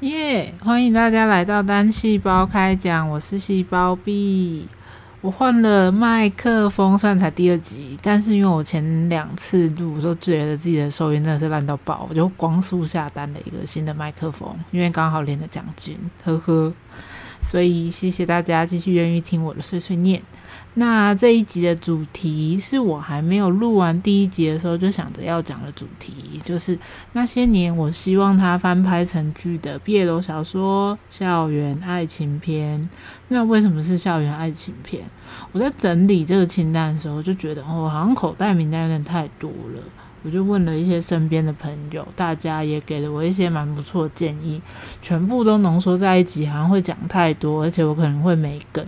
[0.00, 0.54] 耶！
[0.60, 4.68] 欢迎大家来到单细胞开讲，我是细胞 B。
[5.20, 16.72] 我换了麦克风，算才第二集，但是因为我前两次录都觉得自己的收音真的是烂到爆，我就光速下单了一个新的麦克风，因为刚好连了奖金，呵呵。
[17.42, 20.22] 所以谢谢大家继续愿意听我的碎碎念。
[20.78, 26.78] 那这一集的主题是我还没有录完第一集的时候就想着要讲的主题，就是
[27.12, 32.78] 那些年我希望它翻拍成剧的毕业楼小说《校园爱情片》。
[33.28, 35.02] 那为什么是校园爱情片？
[35.52, 39.82] 我在整理这个清单的时候就觉得，哦，好像口袋名单有点太多了。
[40.22, 44.60] 我就问了一些身边的朋友，大家也给了我一些蛮不错的建议，
[45.00, 48.84] 全部都浓缩在一起，好像会讲太多，而且我可能会没梗，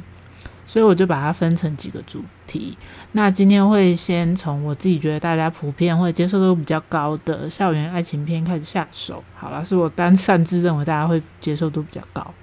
[0.68, 2.77] 所以我就把它分成几个主题。
[3.12, 9.24] 那今天会先从我自己觉得大家普遍会接受度比较高的校园爱情片开始下手。
[9.34, 12.34] 好了，是我单擅自认为大家会接受度比较高。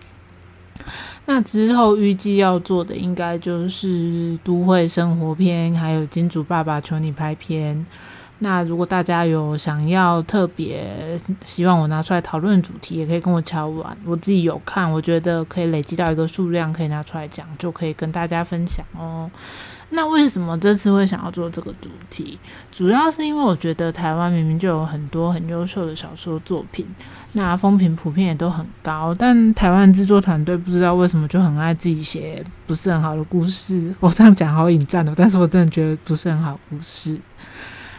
[1.27, 7.85] 那之后预计要做的应该就是都会生活片，还有金主爸爸求你拍片。
[8.45, 13.97] 那如果大家有想要特别希望我拿出来讨论主题，也可以跟我敲完。
[14.05, 19.27] 我自己有看，我觉得可以累积到一个数量，可以拿出来讲，就可以跟大家分享哦。
[19.89, 22.37] 那为什么这次会想要做这个主题？
[22.71, 26.85] 主要是因为我觉得台湾明明就有很多很优秀的小说作品，
[27.33, 33.91] 那风评普遍也都很高，但台湾制作团队不知道为什么就很爱自己写不是很好的故事。
[33.99, 37.19] 我这样讲好引战的，但是我真的觉得不是很好故事。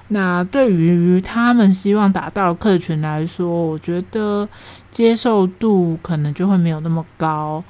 [0.09, 4.49] 那对于他们希望达到客群来说，我觉得
[4.91, 7.63] 接受度可能就会没有那么高。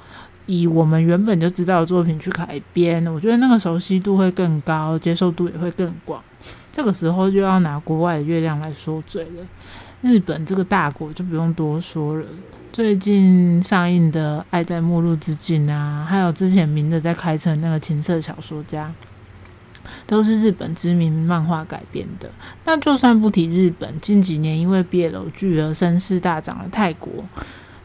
[0.45, 6.23] 以我们原本就知道的作品去改编，我觉得那个熟悉度会更高，接受度也会更广。
[6.71, 9.43] 这个时候就要拿国外的月亮来说嘴了。
[10.01, 12.25] 日本这个大国就不用多说了，
[12.71, 18.93] 最近上映的《爱在末路之境》啊，还有之前明的在开车那个情色小说家。
[20.07, 22.27] 都是日本知名漫画改编的。
[22.65, 27.11] 那就算不提日本，近几年因为毕业楼剧而声势大涨的泰国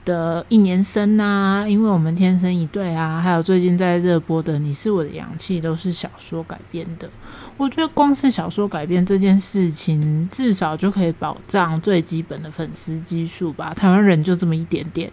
[0.05, 7.09] 的一年生啊，因为我们天生一对啊，还有最近在热播的《你是我的氧气》，都是小说改编的。
[7.57, 13.73] 我觉得光是小说改编这件事情，至少就可以保障最基本的粉丝基数吧。
[13.75, 15.11] 台湾人就这么一点点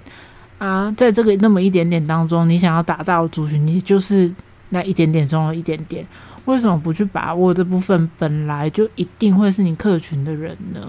[0.58, 4.34] 啊，在这个那么一点点当中，你想要达到族群，你就是
[4.70, 6.04] 那一点点中的一点点。
[6.50, 10.82] 为什么不去把握这部分本来就一定会是你客群的人呢？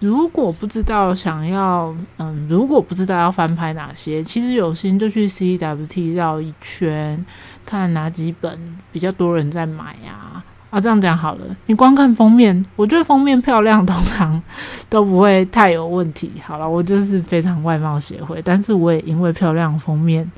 [0.00, 7.24] 如果不知道想要，嗯，如果不知道要翻拍哪些，其实有心就去 CWT 绕一圈，
[7.64, 10.44] 看哪几本比较多人在买啊。
[10.70, 14.42] 啊，这样讲好了，你光看封面，我觉得封面漂亮，通常
[14.88, 16.32] 都不会太有问题。
[16.44, 20.30] 好了，我就是非常外貌协会，但是我也因为漂亮封面，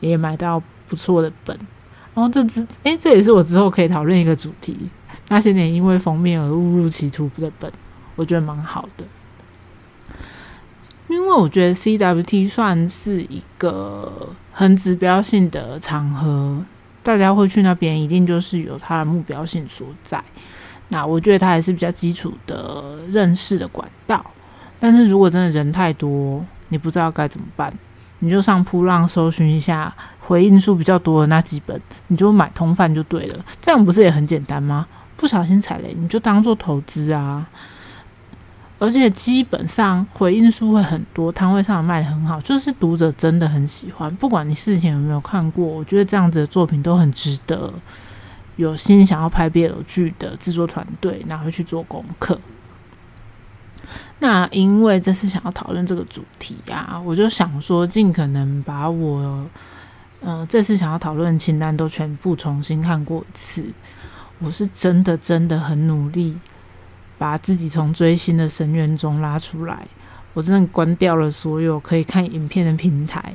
[0.00, 1.58] 也买到不错的本。
[2.16, 4.74] 然后这只，哎，这也是我之后可以讨论一个主题。
[5.28, 7.70] 那些年因为封面而误入歧途的本，
[8.14, 9.04] 我觉得蛮好的。
[11.08, 16.64] 因为我觉得 CWT 算是一个很指标性的场合，
[17.02, 20.24] 大家会去那边，一定就是有它的目标性所在。
[20.88, 24.24] 那我觉得它还是比较基础的认识的管道。
[24.80, 27.70] 但是如果真的人太多，你不知道该怎么办。
[28.20, 29.94] 你就上铺浪搜寻一下
[30.26, 33.44] 回应数比较多的那几本，你就买通贩就对了。
[33.62, 34.86] 这样不是也很简单吗？
[35.16, 37.46] 不小心踩雷，你就当做投资啊。
[38.78, 44.14] 而且基本上回应数会很多，摊位上卖的很好，就是读者真的很喜欢。
[44.16, 47.72] 不管你事前有没有看过，我觉得这样子的作品都很值得
[48.56, 52.38] 有心想要拍 BL 剧的制作团队拿回去做功课。
[54.18, 59.46] 那因为这次想要讨论这个主题啊，我就想说尽可能把我，
[60.20, 63.64] 呃，这次想要讨论清单都全部重新看过一次。
[64.38, 66.38] 我是真的真的很努力，
[67.16, 69.86] 把自己从追星的深渊中拉出来。
[70.34, 73.34] 我真的关掉了所有可以看影片的平台，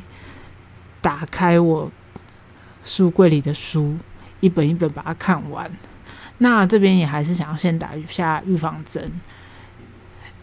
[1.01, 1.91] 打开我
[2.83, 3.97] 书柜里的书，
[4.39, 5.71] 一本一本把它看完。
[6.37, 9.11] 那这边也还是想要先打一下预防针。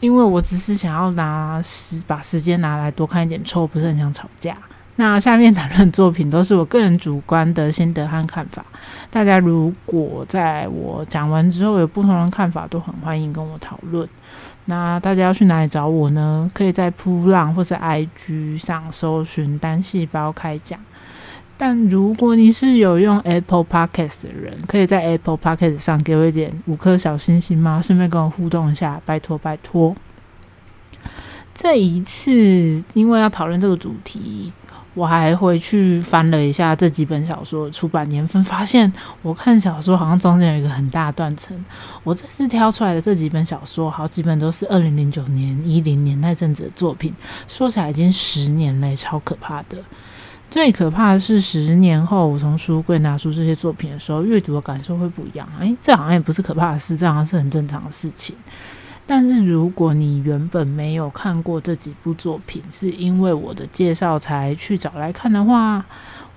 [0.00, 4.56] 因为我只是想要拿时把时间拿来多看一点臭，不是很想吵架。
[5.00, 8.66] 那下面谈论作品都是我个人主观的心得和看法，
[9.12, 14.08] 大家如果在我讲完之后有不同的看法，都很欢迎跟我讨论。
[14.64, 16.50] 那大家要去哪里找我呢？
[16.52, 20.80] 可以在扑浪或是 IG 上搜寻单细胞开讲。
[21.56, 27.80] 但如果你是有用 Apple Podcast 的人，可以在 Apple Podcast 上给我一点五颗小星星吗？
[27.80, 29.94] 顺便跟我互动一下，拜托拜托。
[31.54, 34.52] 这一次，因为要讨论这个主题。
[34.98, 38.92] 我还回去翻了一下这几本小说出版年份，发现
[39.22, 41.56] 我看小说好像中间有一个很大断层。
[42.02, 47.14] 我这次挑出来的这几本小说，好几本都是二零零九年、一零年那阵子的作品，
[47.46, 49.78] 说起来已经十年嘞，超可怕的。
[50.50, 55.48] 最可怕的是，十年后我从书柜拿出这些作品的时候，阅读的感受会不一样。
[55.60, 58.34] 诶，这好像也不是可怕的事，这好像是很正常的事情。
[59.08, 65.82] 但是如果你原本没有看过这几部作品，是因为我的介绍才去找来看的话。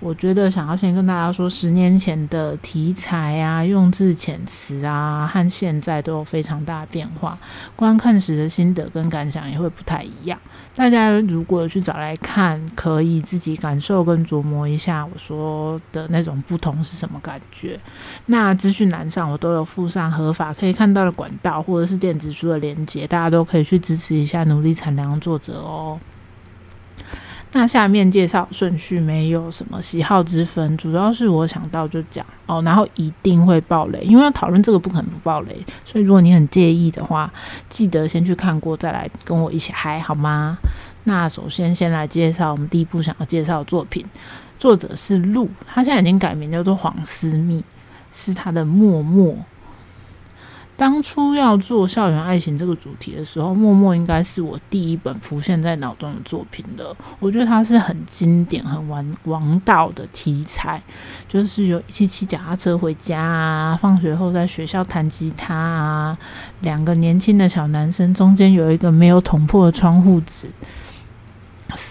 [0.01, 7.37] 我觉得想要先跟大家说，十年前的题材啊、用字遣词啊，和现在都有非常大的变化。
[7.75, 10.39] 观看时的心得跟感想也会不太一样。
[10.75, 17.79] 大家如果去找来看，可以自己感受跟琢磨一下我说的那种不同是什么感觉。
[18.25, 25.99] 那资讯栏上我都有附上合法可以看到的管道，或者是电子书的连接，大家都可以去支持一下努力产粮作者哦。
[27.53, 37.29] 那下面介绍顺序没有什么喜好之分，主要是我想到就讲哦，然后一定会爆雷，因为要讨论这个不可能不爆雷，所以如果你很介意的话，
[37.67, 40.57] 记得先去看过再来跟我一起嗨好吗？
[41.03, 44.05] 那首先先来介绍我们第一部想要介绍的作品，
[44.57, 47.61] 作者是鹿，他现在已经改名叫做黄思密，
[48.13, 49.35] 是他的默默。
[50.77, 56.95] 当初要做校园爱情这个主题的时候，《默默》应该是我第一本浮现在脑中的作品了。
[57.19, 60.81] 我觉得它是很经典、很王王道的题材，
[61.27, 66.17] 就是有一起骑脚踏车回家啊，放学后在学校弹吉他啊，
[66.61, 70.49] 两个年轻的小男生中间有一个没有捅破的窗户纸，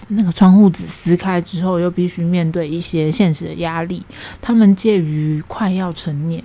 [0.09, 4.05] 那个窗户纸撕开之后，又必须面对一些现实的压力。
[4.41, 6.43] 他们介于快要成年。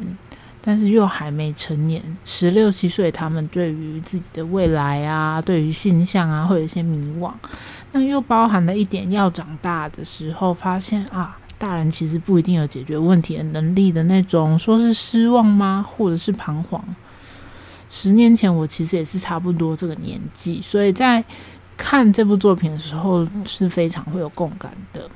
[0.69, 7.33] 但是又还没成年，十六七岁，他们对于自己的未来啊，对于性向啊，会有一些迷惘。
[7.93, 16.83] 那又包含了一点要长大的时候，发现啊，大人其实不一定有解决问题的能力的那种，说是失望吗，或者是彷徨？
[17.89, 21.25] 十年前我其实也是差不多这个年纪，所以在
[21.77, 25.09] 看这部作品的时候是非常会有共感的。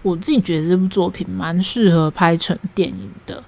[0.00, 3.44] 我自己觉得这部作品蛮适合拍成电影的。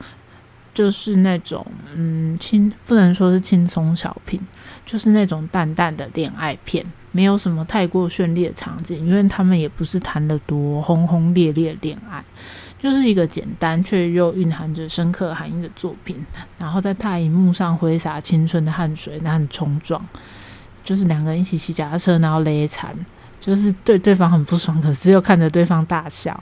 [0.79, 4.41] 就是那种嗯轻，不能说是轻松小品，
[4.87, 12.25] 就是那种淡淡的恋爱片，没有什么太过绚丽的场景，因为他们也不是谈的多轰轰烈烈恋爱，
[12.81, 16.25] 就是一个简单却又蕴含着深刻含义的作品。
[16.61, 20.01] 然后在大荧幕上挥洒青春的汗水，那很冲撞，
[20.85, 22.95] 就是两个人一起骑脚踏车，然后勒残，
[23.41, 26.41] 就是对对方很不爽，可是又看着对方大笑。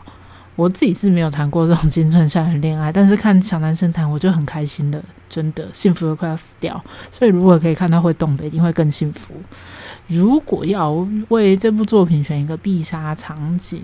[0.56, 6.82] 我自己是没有谈过这种青春校园恋爱，但是看小男生谈，我就很开心的，真的幸福的快要死掉。
[7.10, 9.34] 所以如果可以看到会动的，一定会更幸福。
[10.06, 13.82] 如果要为这部作品选一个必杀场景，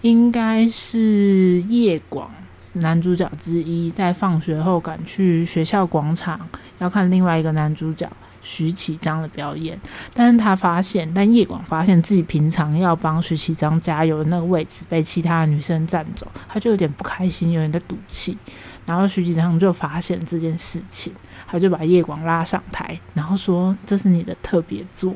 [0.00, 2.30] 应该是叶广
[2.72, 6.40] 男主角之一在放学后赶去学校广场，
[6.78, 8.10] 要看另外一个男主角。
[8.44, 9.76] 徐启章的表演，
[10.12, 18.38] 但是他发现，但叶广发现自己平常要帮徐启章加油的那个位置被其他的女生占走，他就有点不开心，有点在赌气。
[18.86, 21.10] 然后徐启章就发现这件事情，
[21.46, 25.14] 他就把叶广拉上台，然后说：“这是你的特别作，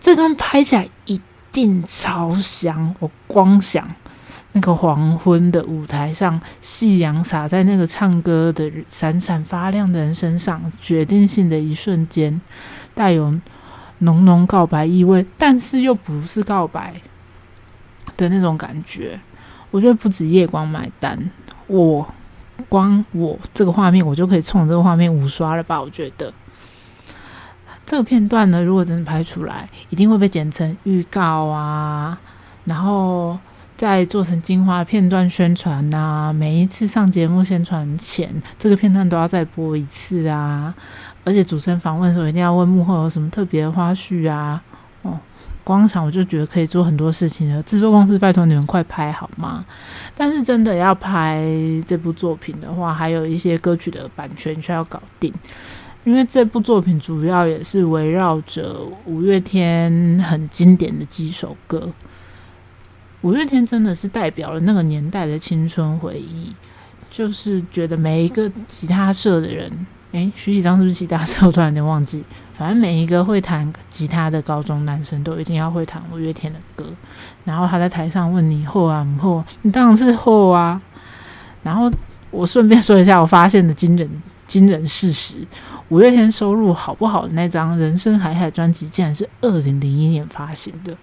[0.00, 1.20] 这段拍起来一
[1.52, 3.88] 定超香。”我光想。
[4.58, 12.40] 那个黄昏的舞台上，夕阳洒在那个唱歌的闪闪发亮的人身上，决定性的一瞬间，
[12.92, 13.32] 带有
[13.98, 16.92] 浓浓告白意味，但是又不是告白
[18.16, 19.20] 的那种感觉。
[19.70, 21.30] 我觉得不止夜光买单，
[21.68, 22.04] 我
[22.68, 25.80] 光我这个画面，我就可以冲这个画面五刷了吧？
[25.80, 26.34] 我觉得
[27.86, 32.18] 这个片段呢，如果真的拍出来，一定会被剪成预告啊，
[32.64, 33.38] 然后。
[33.78, 40.74] 在做成精华片段宣传呐，每一次上节目宣传前，这个片段都要再播一次啊。
[41.22, 44.60] 而且主持人访问的时候，一定要问幕后有什么特别的花絮啊。
[45.02, 45.16] 哦，
[45.62, 47.62] 光想我就觉得可以做很多事情了。
[47.62, 49.64] 制作公司，拜托你们快拍好吗？
[50.16, 51.46] 但是真的要拍
[51.86, 55.32] 这部作品的话，还有一些歌曲的版权需要搞定，
[56.02, 61.88] 因为这部作品主要也是围绕着五月天很经典的几首歌。
[63.22, 66.54] 五月天真的是代表了那个年代的青春回忆，
[67.10, 71.46] 就是觉得每一个吉他社的人，诶，徐启章是不是吉他社？
[71.46, 72.22] 我突然有点忘记，
[72.56, 76.84] 反正每一个会弹吉他的高中男生都一定要会弹五月天的歌。
[77.44, 80.80] 然后他在台上问你后啊后，你当然是后啊。
[81.64, 81.90] 然后
[82.30, 84.08] 我顺便说一下我发现的惊人
[84.46, 85.36] 惊人事实：
[85.88, 90.96] 五月天收入好不好的那张《人生海海》专辑，竟然是二零零一年发行的，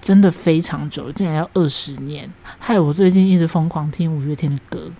[0.00, 4.90] 真的非常久，竟然要二十年，害我最近一直疯狂听五月天的歌。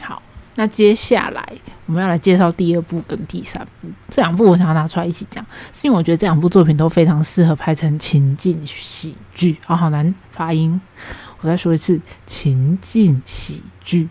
[0.00, 0.22] 好。
[0.58, 1.52] 那接下来
[1.84, 9.58] 我们要来介绍第二部跟第三部，这两部我想要拿出来一起讲，是因为我觉得这两部作品都非常适合拍成情境喜剧。
[9.66, 10.80] 哦，好难发音，
[11.42, 14.08] 我再说一次，情境喜剧。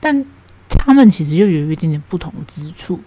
[0.00, 0.26] 但
[0.68, 2.98] 他们其实又有一点点不同之处，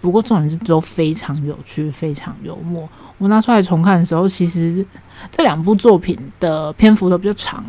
[0.00, 2.88] 不过重点是都非常有趣，非常幽默。
[3.18, 4.84] 我拿出来重看的时候，其实
[5.32, 7.64] 这两部作品的篇幅都比较长。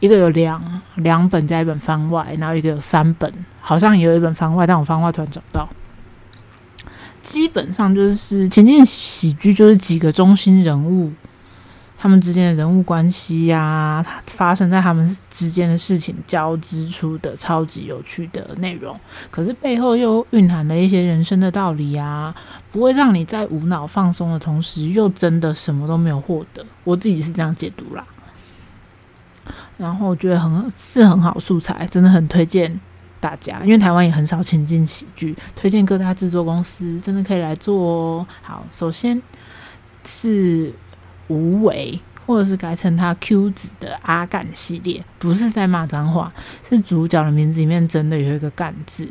[0.00, 5.68] 一个有两两本加一本番外，然后一个有三本，好像也有一本番外，但我番外突然找不到。
[7.22, 11.10] 基本上就是前进喜剧，就是几个中心人物，
[12.04, 18.94] 他们之间的人物关系呀，发生在他们之间的事情交织出的超级有趣的内容。
[19.30, 22.34] 可是背后又蕴含了一些人生的道理啊，
[22.70, 26.62] 不会让你在无脑放松的同时，又真的什么都没有获得。
[26.84, 28.04] 我自己是这样解读啦。
[29.78, 32.78] 然后我觉得很是很好素材，真的很推荐
[33.18, 38.26] 大家，因为台湾也很少情境喜剧，推荐各大制作公司真的可以来做哦。
[38.42, 39.22] 好，首先
[40.04, 40.70] 是
[41.28, 46.32] 无为，或者是改成他 Q 子的阿干系列，不是在骂脏话，
[46.68, 49.08] 是主角的名字里面真的有一个干字。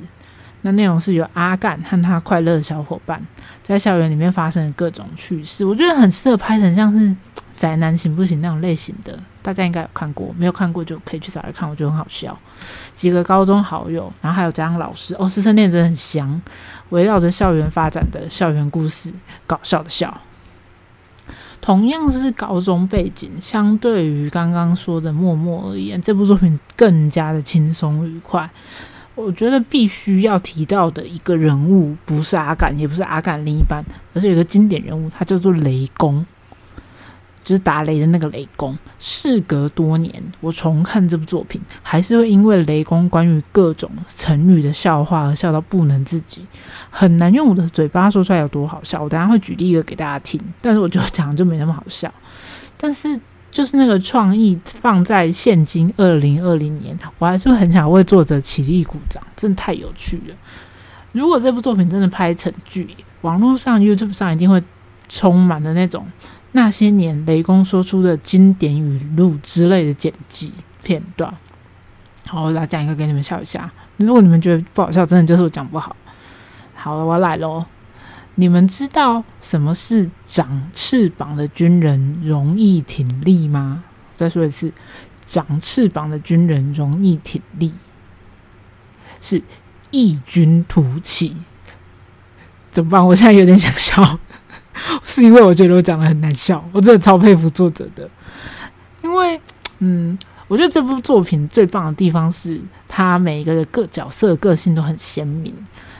[0.65, 3.21] 那内容是由阿干和他快乐的小伙伴
[3.61, 7.13] 在校园里面发生的各种趣事，我觉得很适合拍成像是
[7.57, 9.19] 宅男行不行那种类型的。
[9.41, 12.39] 大家应该有看过，没有看过就可以去找来看，我觉得很好笑。
[12.95, 16.41] 几个高中好友，然后还有家长老师，哦，师生恋真的很香，
[16.91, 19.11] 围绕着校园发展的校园故事，
[19.45, 20.17] 搞笑的笑。
[21.63, 28.49] 同样是高中背景，相对于刚刚说的默默而言，这部作品更加的轻松愉快。
[29.15, 33.81] 我觉得必须要提到的一个人物，不是阿敢，也不是阿敢另一半，
[34.13, 36.25] 而是有个经典人物，他叫做雷公。
[37.43, 46.45] 就是打雷的那个雷公，事隔多年，我重看这部作品，还是会因为雷公关于各种成语的笑话而笑到不能自己，
[46.89, 49.03] 很难用我的嘴巴说出来有多好笑。
[49.03, 52.09] 我等下会举例一个给大家听，但是我觉得讲就没那么好笑。
[52.77, 53.19] 但是
[53.51, 60.35] 就是那个创意放在现今二零二零年，我还是很想为作者起立鼓掌，真的太有趣了。
[61.11, 62.87] 如果这部作品真的拍成剧，
[63.21, 64.63] 网络上 YouTube 上一定会
[65.09, 66.07] 充满的那种。
[66.53, 71.35] 那些年，雷公说出的经典语录之类的剪辑片段，
[72.27, 73.69] 好，我来讲一个给你们笑一下。
[73.97, 75.95] 如果你们觉得不好笑，真的就是我讲不好。
[76.75, 77.65] 好了，我来喽。
[78.35, 83.83] 你们知道什么是长翅膀的军人容易挺立吗？
[84.15, 84.71] 再说一次，
[85.25, 87.73] 长翅膀的军人容易挺立，
[89.21, 89.41] 是
[89.91, 91.37] 异军突起。
[92.71, 93.05] 怎么办？
[93.07, 94.19] 我现在有点想笑。
[95.03, 98.09] 是因为我觉得我讲的很难笑，我真的超佩服作者的。
[99.03, 99.39] 因为，
[99.79, 105.53] 嗯，我觉得这部作品最棒的地方是，他每一个个角色个性都很鲜明。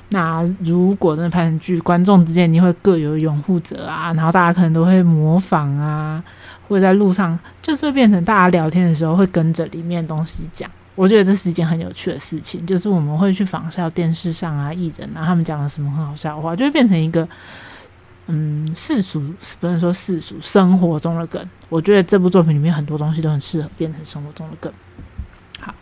[0.09, 6.23] 那如果真的拍成剧，观众之间一定会各有拥护者啊，然后大家可能都会模仿啊，
[6.67, 10.69] 会在路上就是会变成大家聊天的时候会跟着里面东西讲。
[10.95, 17.27] 我觉得这是一件很有趣的事情，就是我们会去仿效电视上啊艺人啊他们讲了什么很好笑的话，就会变成一个。
[18.27, 19.21] 嗯，世俗
[19.59, 24.71] 不能说世俗，生活中的梗，我觉得这部作品里面很多东西都很适合变成生活中的梗。
[25.59, 25.73] 好，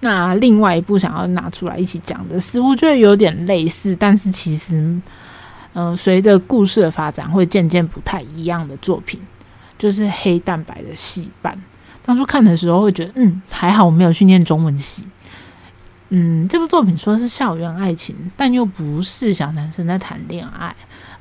[0.00, 5.00] 那另外一部想要拿出来一起讲的是，我觉得有点类似，但是其实，
[5.72, 9.20] 嗯，随着故事的发展会渐渐不太一样的作品，
[9.78, 11.58] 就是黑蛋白的戏班。
[12.04, 15.06] 当初看的时候会觉得，嗯，还好我没有去念中文系。
[16.10, 20.74] 嗯，这部作品说是校园爱情，但又不是小男生在谈恋爱。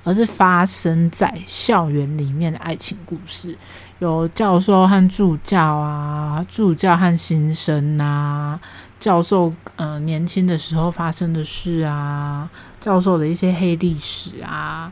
[0.05, 3.57] 而是发生在校园里面的爱情故事，
[3.97, 8.59] 有教授和助教啊，助教和新生啊，
[9.00, 12.47] 教授呃年轻的时候发生的事啊，
[12.79, 14.91] 教授的一些黑历史啊，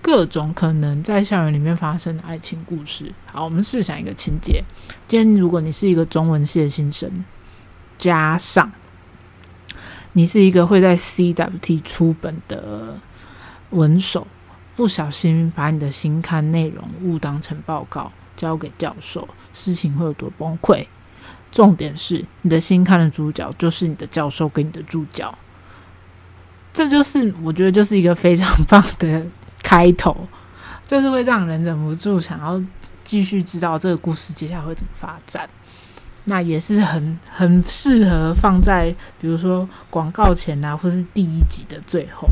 [0.00, 3.12] 各种可能在校园里面发生的爱情故事。
[3.30, 4.64] 好，我们试想一个情节：
[5.06, 7.22] 今天如果你是一个中文系的新生，
[7.98, 8.72] 加上
[10.14, 12.94] 你是一个会在 CWT 出本的。
[13.70, 14.26] 文手
[14.76, 20.86] 不小心把你的新刊内容误当成报告交给教授，事情会有多崩溃？
[21.50, 25.36] 重点是你的新刊的主角就是你的教授跟你的助教，
[26.72, 29.26] 这就是我觉得就是一个非常棒的
[29.62, 30.16] 开头，
[30.86, 32.62] 就是会让人忍不住想要
[33.04, 35.48] 继续知道这个故事接下来会怎么发展。
[36.24, 42.28] 那也是很很适合放在比如说广告前啊，或是第一集的最后。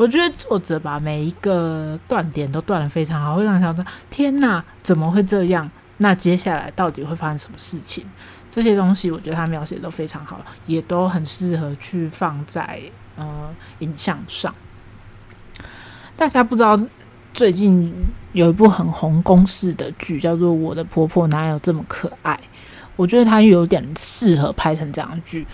[0.00, 5.70] 我觉得作者把每一个断点都断的非常好，会让想说：天哪，怎么会这样？
[5.98, 8.02] 那接下来到底会发生什么事情？
[8.50, 12.80] 这些东西我觉得他描写都非常好，也都很适合去放在
[13.16, 14.54] 呃影像上。
[16.16, 16.80] 大家不知道
[17.34, 17.92] 最近
[18.32, 22.32] 有一部很红公式的剧，叫做《我的婆婆哪有这么可爱》。
[22.96, 25.46] 我觉得它有点适合拍成这样的剧。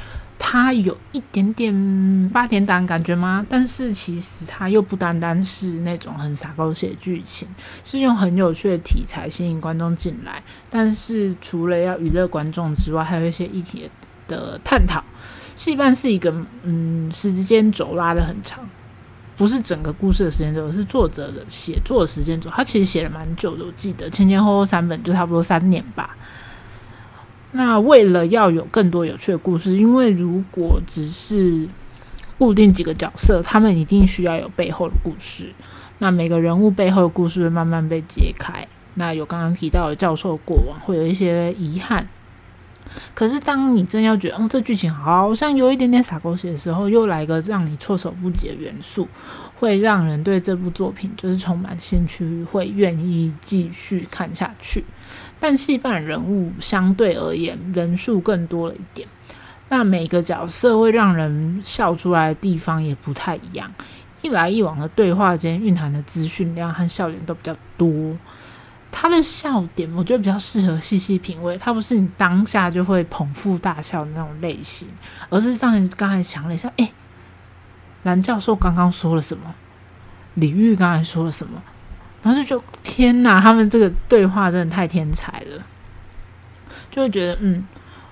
[0.48, 3.44] 它有一点点八点档感觉吗？
[3.50, 7.48] 但是其实它又不单单是那种很傻狗血剧情，
[7.82, 10.40] 是用很有趣的题材吸引观众进来。
[10.70, 13.90] 但是除了要娱乐观众之外，还有一些议题
[14.28, 15.02] 的探讨。
[15.56, 18.64] 戏班是一个嗯时间轴拉的很长，
[19.36, 22.48] 不是整个故事的时间轴，是作者的写作的时间轴。
[22.50, 26.16] 他其实写了蛮久的，我记得前前后后三本就差不多三年吧。
[27.56, 31.66] 那为了要有更多有趣的故事，因为如果只是
[32.38, 35.52] 固定几个角色，他们一定需要有背后的故事。
[35.98, 38.68] 那每个人物背后的故事会慢慢被揭开。
[38.94, 42.06] 那有刚刚提到的教授过往，会有一些遗憾。
[43.14, 49.08] 可是当你真要觉得，嗯，这剧情好像有一点点洒狗血的时候，又来一个让你措手不及的元素，
[49.56, 54.84] 会让人对这部作品就是充满兴趣，会愿意继续看下去。
[55.38, 59.06] 但戏班人物相对而言人数更多了一点，
[59.68, 63.72] 那每个角色会让人笑出来的地方也不太一样。
[64.22, 68.16] 一来一往的对话间蕴含的资讯量和笑点都比较多。
[68.90, 74.88] 他的笑点我觉得比较适合细细品味，他不是你当下就会捧腹大笑的那种类型，
[75.28, 76.90] 而是上来刚才想了一下，哎，
[78.04, 79.54] 蓝教授刚刚说了什么？
[80.34, 81.62] 李玉刚才说了什么？
[82.26, 85.64] 然后就觉得天哪，他们这个对话真的太天才了，
[86.90, 87.64] 就会觉得嗯，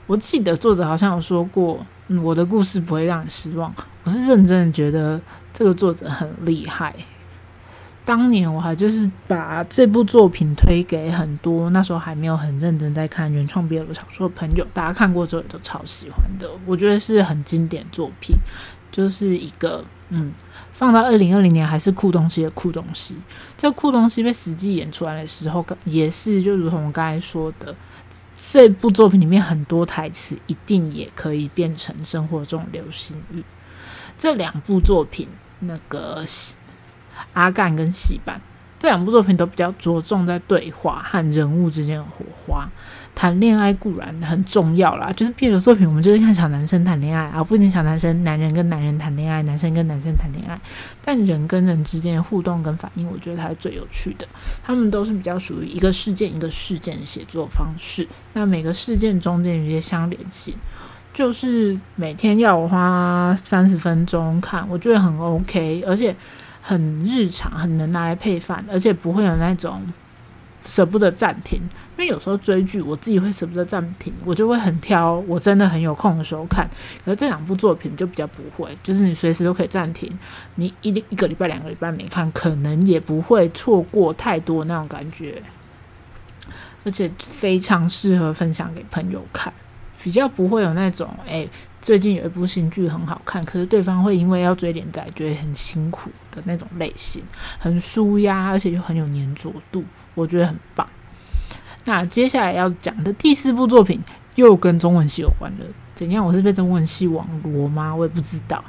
[0.06, 3.74] 我记得作者好像有说过，嗯，我的故事不会让你失望。
[4.04, 5.20] 我是认真的觉得
[5.52, 6.94] 这个作者很厉害。
[8.04, 16.48] 当年我还就是把这部作品推给很多那时候还没有很认真在看原创 BL 小说的朋友，大家看过之后也都超喜欢的。
[16.66, 18.36] 我觉得是很经典作品，
[18.92, 19.84] 就是一个。
[20.10, 20.30] 嗯，
[20.74, 23.16] 放到二零二零年还是酷东西的酷东西。
[23.56, 27.74] 这酷东西被实际演出来的时候，也是就如同我刚才说的，
[28.44, 33.42] 这部作品里面很多台词一定也可以变成生活中流行语。
[34.18, 35.28] 这两部作品，
[35.60, 36.24] 那个
[37.32, 38.40] 阿干跟戏班。
[38.78, 42.68] 这两部作品都比较着重在对话和人物之间的火花。
[43.14, 50.60] 谈恋爱固然很重要啦，就是别的作品我们就是看小男生谈恋爱啊，不一定小男生，男人跟男人谈恋爱，男生跟男生谈恋爱。
[51.04, 54.26] 但人跟人之间的互动跟反应，我觉得才是最有趣的。
[54.64, 58.06] 他们都是比较属于一个事件一个事件的写作方式。
[58.32, 60.54] 那每个事件中间有些相连性，
[61.12, 66.14] 就是每天要花三十分钟看，我觉得很 OK，而且。
[66.66, 69.82] 很日常，很能拿来配饭，而且不会有那种
[70.66, 71.58] 舍不得暂停。
[71.96, 76.68] 因为有时候追剧，我自己会舍不得暂停，我就会很挑，我真的很有空的时候看。
[77.04, 80.10] 可是这两部作品就比较不会，就是你随时都可以暂停。
[80.56, 85.42] 你一一个礼拜、两个礼拜没看，可能也不会错过太多那种感觉，
[86.84, 89.52] 而且非常适合分享给朋友看。
[90.02, 91.48] 比较不会有那种，哎，
[91.80, 97.22] 最近有一部新剧很好看，可是对方会因为要追连载，觉得很辛苦的那种类型，
[97.58, 99.82] 很舒压，而且又很有粘着度，
[100.14, 100.88] 我觉得很棒。
[101.84, 104.00] 那接下来要讲的第四部作品
[104.36, 106.24] 又跟中文系有关了，怎样？
[106.24, 107.94] 我是被中文系网罗吗？
[107.94, 108.62] 我也不知道。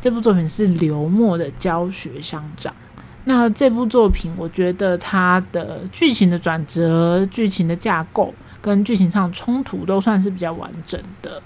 [0.00, 2.74] 这部作品是刘默的教学相长。
[3.24, 8.34] 那这部作品，我觉得它的剧情的转折、剧情的架构。
[8.62, 11.40] 跟剧情上冲突都算是比较完整的，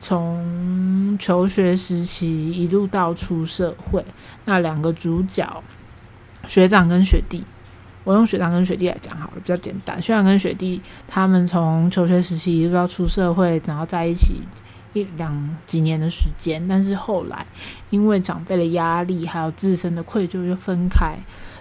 [0.00, 4.04] 从求学时期一路到出社会，
[4.46, 5.62] 那两个主角
[6.48, 7.44] 学长跟学弟，
[8.04, 10.00] 我用学长跟学弟来讲好了，比较简单。
[10.00, 14.40] 学长跟学弟他们从求学时期一直到出社会，然后在一起
[14.92, 17.44] 一两几年的时间，但是后来
[17.90, 21.16] 因为长辈的压力还有自身的愧疚，就分开。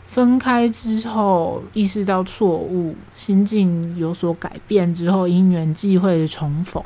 [0.06, 6.84] 分开之后，意识到错误，心境有所改变之后，因缘际会重逢。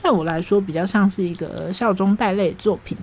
[0.00, 2.96] 对我来说，比较像是一个笑中带泪的作品，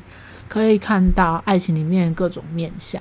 [0.47, 2.99] 可以看到爱情里面各种面相。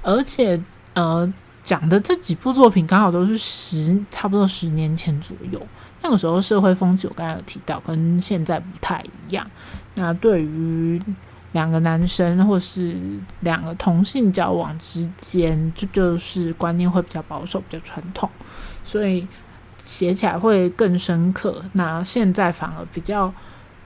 [0.00, 0.58] 而且，
[0.94, 1.30] 呃，
[1.62, 5.60] 讲的这几部作品刚好都是十，差不多十年前左右。
[6.02, 9.48] 那个时候社会风气，我刚才有提到，跟现在不太一样。
[9.94, 11.00] 那对于
[11.52, 12.96] 两个男生或是
[13.40, 18.28] 两个同性交往之间，这就是观念会比较保守、比较传统，
[18.84, 19.28] 所以
[19.84, 21.62] 写起来会更深刻。
[21.74, 23.32] 那现在反而比较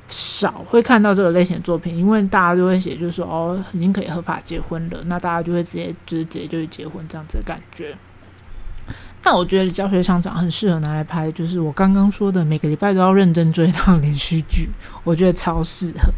[0.08, 7.96] 少会看到这个类型的作品，因为大家就会写，就是说哦，已经可以合法结婚了，那大家就会直接就是直接就去结婚这样子的感觉。
[9.24, 14.68] 那我觉得教学上长很适合拿来拍，就是我刚刚说的每个礼拜都要认真追到连续剧，
[15.02, 16.12] 我觉得超适合。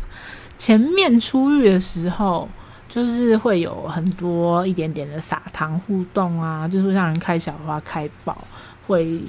[0.59, 2.47] 前面出狱的时候，
[2.89, 8.37] 就是会有很多一点点的撒糖互动啊，就是会让人开小花开爆，
[8.87, 9.23] 会。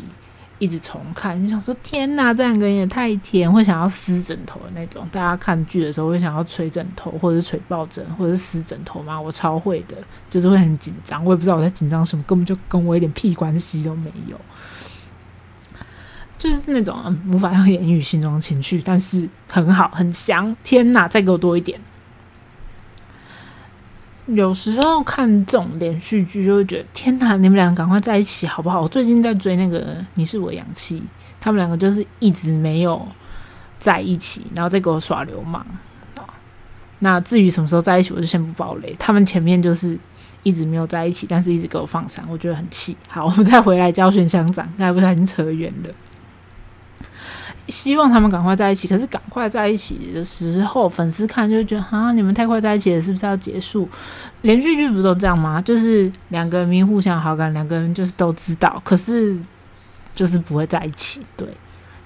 [0.60, 5.08] 一直重看，你想说天哪，这两个也太甜，会想要撕枕头的那种。
[5.12, 9.20] 大家看剧的时候会想要捶枕头，或者是捶抱枕，或者是撕枕头吗？
[9.20, 9.96] 我超会的，
[10.30, 11.24] 就是会很紧张。
[11.24, 14.40] 我也不知道我在紧张什么，根本就跟我一点屁关系都没有。
[16.38, 20.56] 就是那种无法用言语形容情绪，但是很好，很香。
[20.64, 21.80] 天哪，再给我多一点。
[24.36, 27.36] 有时候看这种连续剧，就会觉得天哪！
[27.38, 28.82] 你们两个赶快在一起好不好？
[28.82, 31.00] 我最近在追那个《你是我氧气》，
[31.42, 33.06] 他们两个就是一直没有
[33.80, 35.66] 在一起，然后再给我耍流氓
[37.00, 38.96] 那至于什么时候在一起，我就先不爆雷。
[39.00, 39.98] 他们前面就是
[40.44, 42.96] 一直没有在一起，但是一直给我放闪，我觉得很气。
[43.08, 45.90] 好，我们再回来教训乡长，刚才不是已经扯远了。
[47.70, 53.88] 希望他们赶快在一起，可是赶快在一起的时候，粉丝看就觉得啊，你们太快在一起了，是不是要结束？
[54.42, 55.62] 连续剧不都这样吗？
[55.62, 59.40] 就是两个人明互相好感，两个人就是都知道，可是
[60.16, 61.26] 就是不会在一起。
[61.38, 61.48] 对，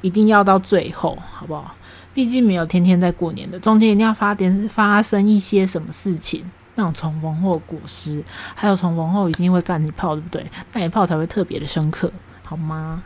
[0.01, 1.73] 一定要到最后，好不好？
[2.13, 6.43] 毕竟没有天天在过年的，中间一定要发点发生一些什么事情，
[6.75, 8.23] 那种重逢或果实，
[8.53, 10.45] 还有重逢后一定会干一炮，对不对？
[10.73, 12.11] 那一炮才会特别的深刻，
[12.43, 13.01] 好吗？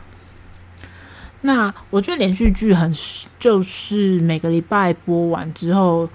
[1.42, 2.92] 那我觉得连续剧很
[3.38, 6.08] 就是每个礼拜播完之后，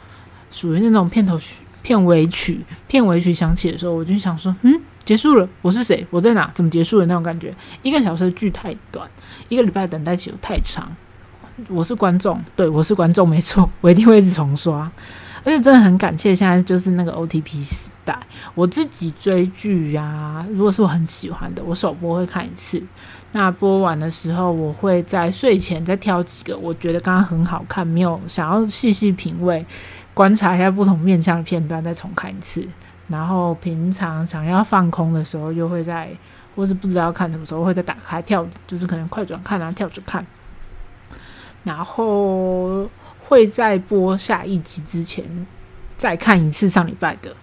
[0.52, 6.06] 属于那种片头曲、片尾曲、片尾曲响起的时候，我就想说，嗯，结束了，我是谁？
[6.10, 6.52] 我在哪？
[6.54, 7.54] 怎么结束的那种感觉？
[7.82, 9.10] 一个小时的剧太短，
[9.48, 10.92] 一个礼拜等待期又太长。
[11.70, 14.92] 我是观众，对我是观众，没错，我一定会一直重刷。
[15.46, 18.18] 而且真的很感谢现在就是那个 OTP 时代，
[18.56, 22.82] 我自己追剧呀，如果是我很喜欢的，我首播会看一次。
[23.34, 29.66] 那播完的时候，我会在睡前再挑几个我觉得刚刚很好看，没有想要细细品味、
[30.14, 32.66] 观察一下不同面向的片段，再重看一次。
[33.08, 36.10] 然后平常想要放空的时候，又会在，
[36.56, 40.26] 或是不知道看什么时候，会再打开跳，就是可能快转看啊，跳着看。
[41.64, 42.88] 然后
[43.26, 45.26] 会在播下一集之前
[45.98, 47.36] 再看一次上礼拜的，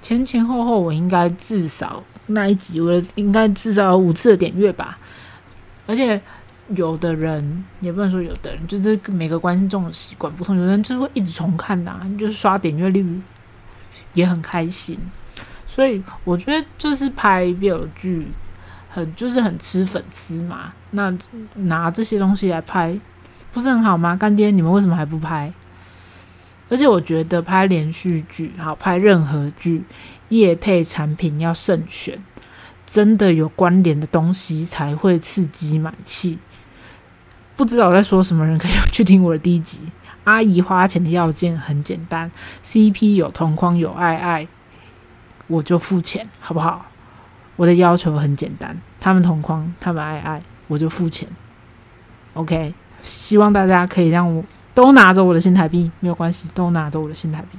[0.00, 4.98] 前前后后我应该至少那一集我应该至少五次的点阅吧。
[5.86, 6.20] 而且
[6.68, 13.20] 有的人也不能说有的人，就是每个观众的习惯不同，有的人就是会一直重看呐，就是刷点阅率
[14.14, 14.98] 也很开心。
[15.66, 18.28] 所以我觉得就是拍 BL 剧
[18.88, 21.12] 很就是很吃粉丝嘛，那
[21.54, 22.98] 拿这些东西来拍
[23.54, 24.16] 不是很好吗？
[24.16, 25.52] 干爹，你们为什么还不拍？
[26.68, 29.84] 而且我觉得拍连续剧好，拍任何剧，
[30.28, 32.22] 业配产品要慎选。
[32.84, 36.38] 真的有关联的东西才会刺激买气。
[37.56, 39.82] 不知道我在说什么，人可以去听我的第一集。
[40.24, 42.30] 阿姨花钱的要件很简单
[42.66, 44.48] ，CP 有同框有爱爱，
[45.46, 46.86] 我就付钱，好不好？
[47.56, 51.28] 我的要求很简单，他们同框，他们爱爱，我就付钱。
[52.32, 54.42] OK，希望大家可以让我
[54.74, 57.58] 都拿着我的新台币，没有关系，都拿着我的新台币。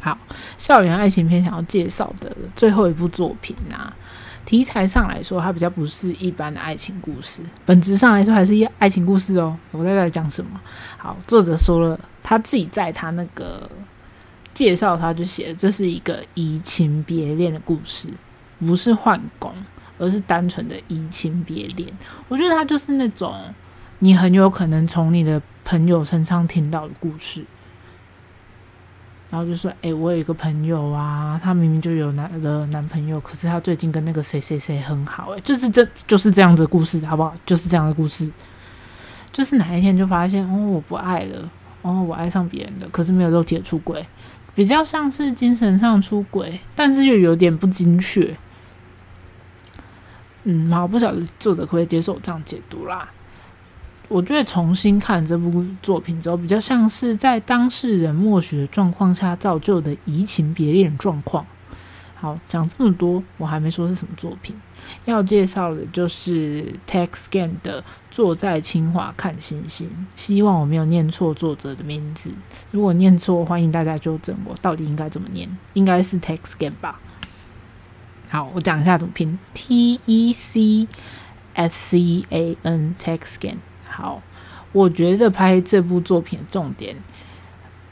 [0.00, 0.16] 好，
[0.56, 3.92] 校园爱情片想要介绍的最后一部作品啊，
[4.46, 9.56] 题材上来说，它比较不是一般的爱情故事，本质上来说还是一爱情故事哦。
[9.72, 10.60] 我在讲什么？
[10.96, 13.68] 好，作者说了，他自己在他那个
[14.54, 18.08] 介绍，他就写这是一个移情别恋的故事，
[18.58, 19.52] 不是换工，
[19.98, 21.86] 而是单纯的移情别恋。
[22.28, 23.34] 我觉得他就是那种
[24.00, 27.44] 你很有可能从你的朋友身上听到的故事。
[29.30, 37.32] 然后就说：“哎，我有一个朋友啊，她明明就有男的男朋友，可是他最近跟那个谁谁谁很好，哎，就是这就是这样的故事，好不好？
[37.46, 38.28] 就是这样的故事，
[39.30, 41.48] 就是哪一天就发现，哦，我不爱了，
[41.82, 44.04] 哦，我爱上别人了，可是没有肉体的出轨，
[44.52, 48.36] 比较像是精神上出轨，但是又有点不精确。
[50.42, 53.08] 嗯，好，不晓得作者可不可以接受这样解读啦。”
[54.10, 61.46] 我觉得重新看这部作品之后，比较像是在当事人默许的状况下造就的移情别恋状况。
[62.16, 64.56] 好，讲这么多，我还没说是什么作品。
[65.04, 72.32] 要介绍的就是 TechScan 的《坐在清华看星星》，希望我没有念错作者的名字。
[72.72, 74.54] 如果念错，欢迎大家纠正我。
[74.60, 75.48] 到底应该怎么念？
[75.74, 77.00] 应该是 TechScan 吧。
[78.28, 80.88] 好，我讲一下怎么拼：T E C
[81.54, 83.56] S C A N TechScan。
[84.00, 84.22] 好，
[84.72, 86.96] 我觉得拍这部作品的重点。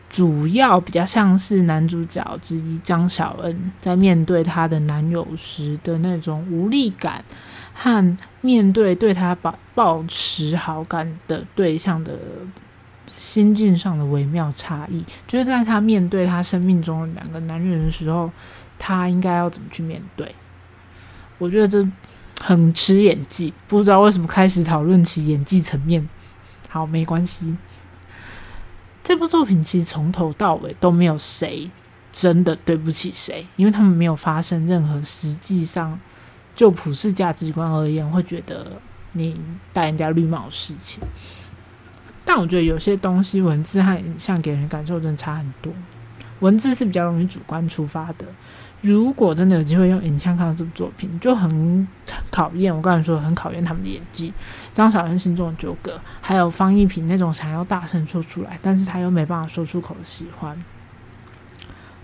[0.09, 7.23] 主要比较像是男主角之一张小恩在面对她的男友时的那种无力感，
[7.75, 12.19] 和面对对他保保持好感的对象的
[13.11, 15.05] 心境上的微妙差异。
[15.27, 18.31] 就是在他面对他生命中的两个男人的时候，
[18.79, 20.35] 他应该要怎么去面对？
[21.37, 21.87] 我觉得这
[22.41, 26.09] 很吃演技，不知道为什么开始讨论起演技层面。
[26.69, 27.57] 好，没关系。
[29.03, 31.71] 这部作品其实从头到尾都没有谁
[32.13, 35.99] 真的对不起谁，因为他们没有发生任何实际上
[36.55, 38.73] 就普世价值观而言会觉得
[39.13, 39.41] 你
[39.73, 41.03] 戴人家绿帽的事情。
[42.25, 45.73] 但我觉得有些东西文字和影像给人感受真的差很多，
[46.41, 48.27] 文字是比较容易主观出发的。
[48.81, 51.87] 如果真的有机会用影像看到这部作品，就很
[52.31, 52.75] 考验。
[52.75, 54.33] 我刚才说很考验他们的演技，
[54.73, 60.57] 张小恩心中的纠葛，还有方一平那种想要大声说出来，但是他又没办法说出口的喜欢，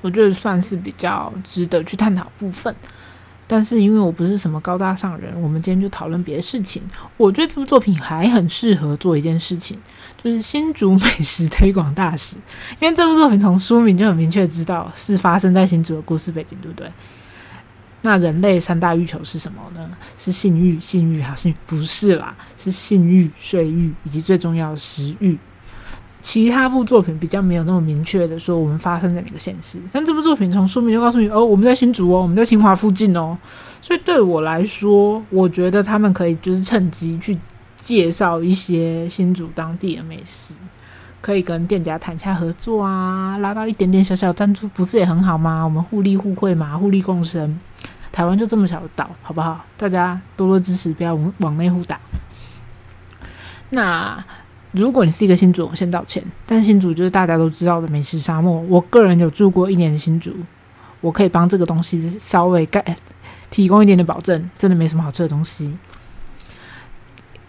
[0.01, 2.75] 我觉得算是比较值得去探讨部分。
[3.47, 6.83] 但是因为我不是什么高大上人，我们今天就讨论别的事情。
[7.19, 9.79] 我觉得这部作品还很适合做一件事情，
[10.25, 12.37] 就是新竹美食推广大使。
[12.81, 16.91] 因为这部作品从书名就很明确知道是发生在新竹的故事背景，对不对？
[18.01, 19.91] 那人类三大欲求是什么呢？
[20.17, 22.35] 是性欲、性欲还是不是啦？
[22.57, 25.39] 是性欲、睡欲以及最重要的食欲。
[26.21, 33.37] 其他部作品比较没有那么明确的说我们发生在哪个县市，但这部作品从书名就告诉你哦，我们在新竹哦，我们在清华附近哦，
[33.83, 37.39] 所以对我来说，我觉得他们可以就是趁机去
[37.85, 40.55] 介绍一些新竹当地的美食，
[41.21, 45.63] 可以跟店家谈下合作啊，拉到一点点小小赞助，不是也很好吗？
[45.63, 47.61] 我们互利互惠嘛，互利共生。
[48.11, 49.63] 台湾就这么小的岛，好不好？
[49.77, 52.01] 大家多多支持，不要往往内互打。
[53.69, 54.25] 那。
[54.77, 56.21] 如果你是一个新主，我先道歉。
[56.45, 58.61] 但新主就是大家都知道的美食沙漠。
[58.63, 60.35] 我个人有住过一年的新主，
[61.01, 62.85] 我可以帮这个东西稍微盖
[63.51, 65.73] 提供一点点保证，真的没什么好吃的东西。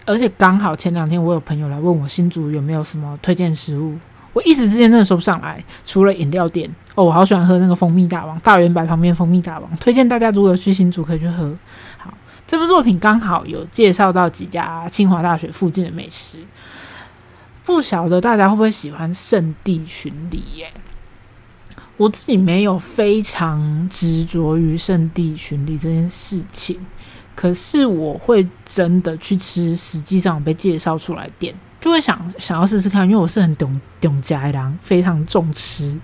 [0.05, 3.97] 而且刚好前两天我有朋友来问我新竹有没有什么推荐食物，
[4.33, 5.63] 我一时之间真的说不上来。
[5.85, 11.53] 除了饮料店哦，我好喜欢喝那个蜂蜜大王，大圆白旁边蜂蜜大王，推荐大家如果去新竹可以去喝。
[11.97, 12.13] 好，
[12.45, 16.39] 这部作品刚好有介绍到几家清华大学附近的美食。
[17.63, 20.71] 不晓得大家会不会喜欢圣地巡礼耶？
[21.97, 26.77] 我自己没有非常执着于圣地巡礼这件事情，
[27.35, 35.99] 可是我会真的去吃实际上我被介绍出来店，就会想想要试试看，因为我是很懂懂家郎，非常重吃。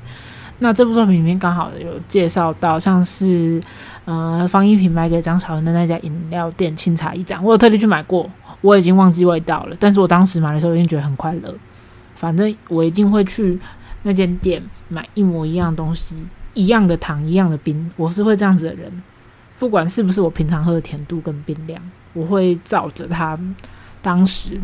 [0.59, 3.59] 那这部作品里面刚好有介绍到，像是
[4.05, 8.29] 呃方一平买给张小文的那家饮料店清茶一盏，我有特地去买过。
[8.61, 11.51] 我已经忘记味道了，但是我当时买的时候，已经觉得很快乐。
[12.13, 13.59] 反正我一定会去
[14.03, 16.15] 那间店买一模一样东西，
[16.53, 17.89] 一样的糖，一样的冰。
[17.95, 19.01] 我是会这样子的人，
[19.61, 21.79] 不管是不是我平常喝的甜度跟冰量，
[22.13, 23.39] 我会照着他
[24.01, 24.59] 当时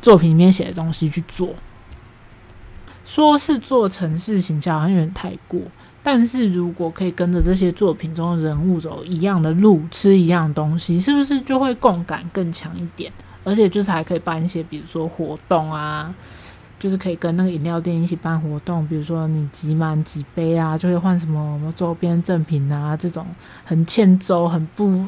[0.00, 1.50] 作品里面写的东西去做。
[3.04, 5.60] 说是做城市形象，好像有点太过。
[6.02, 13.12] 但是如果可以跟着这些作品中的人物走一样的路，吃一样东西，是不是就会共感更强一点？
[13.44, 16.14] 而且就是还可以办一些，比如说活动啊，
[16.80, 23.26] 就是可以跟那个饮料店一起办活动，比如说你集满几杯啊，就会换什么周边赠品啊，这种
[23.64, 25.04] 很欠周、很不、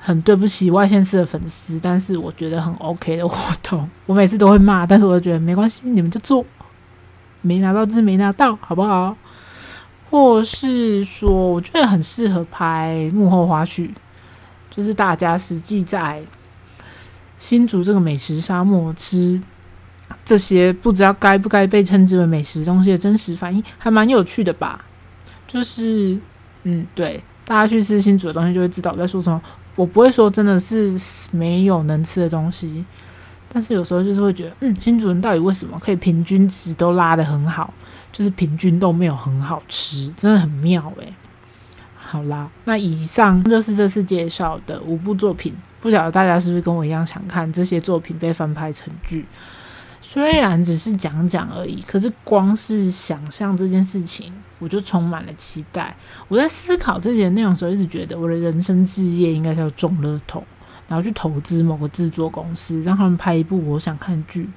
[0.00, 3.88] 很对不起外线市的粉丝，但是我觉得很 OK 的活动。
[4.04, 6.44] 我每次都会骂，但是我觉得没关系，你们就做，
[7.40, 9.16] 没拿到就是没拿到，好不好？
[10.10, 13.88] 或是说，我觉得很适合拍幕后花絮，
[14.68, 16.20] 就是大家实际在。
[17.38, 19.42] 新竹这个美食沙漠，吃
[20.24, 24.84] 这些不知道该不该被称之为美食东西的真实反应，还蛮有趣的吧？
[25.46, 26.18] 就是，
[26.64, 29.40] 嗯，对，大家去吃新煮的东西，就会知道我在说什么。
[29.74, 30.94] 我不会说真的是
[31.30, 32.84] 没有能吃的东西，
[33.52, 37.72] 但是有时候就是会觉得，嗯，新主人到底为什么可以平均值都拉得很好，
[38.10, 41.12] 就是平均都没有很好吃，真的很妙诶。
[41.96, 45.54] 好啦，那以上就是这次介绍的五部作品。
[45.80, 49.24] 不晓得大家是不是跟我一样想看这些作品被翻拍成剧？
[50.04, 55.96] 虽然只是讲讲而已，可是光是想象这件事情，我就充满了期待。
[56.28, 60.42] 我在思考这些内容的时候，一直觉得我的人生置业应该是要中乐透，
[60.88, 64.50] 然后去投资某个制作公司，让他们拍一部我想看剧，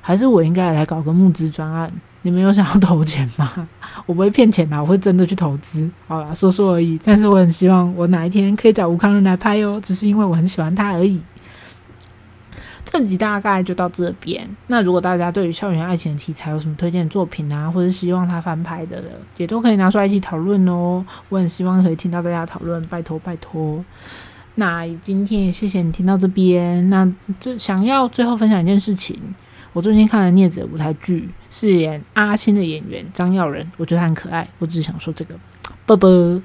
[0.00, 1.92] 还是我应该来搞个募资专案？
[2.22, 3.68] 你们有想要投钱吗？
[4.04, 5.88] 我不会骗钱的，我会真的去投资。
[6.08, 6.98] 好啦，说说而已。
[7.04, 11.20] 但是我很希望我哪一天可以找吴康仁来拍哦，只是因为我很喜欢他而已。
[12.98, 14.48] 这集大概就到这边。
[14.68, 19.02] 那如果大家对于校园爱情题材有什么推荐作品啊，或者希望他翻拍的，
[19.36, 21.04] 也都可以拿出来一起讨论哦。
[21.28, 23.84] 我很希望可以听到大家讨论，拜托拜托。
[24.54, 26.88] 那今天也谢谢你听到这边。
[26.88, 27.06] 那
[27.38, 29.20] 就想要最后分享一件事情，
[29.74, 34.48] 我最近看了镊子舞台剧，饰演阿青的演员张耀仁，我觉得他很可爱。
[34.58, 35.34] 我只是想说这个，
[35.84, 36.42] 啵啵。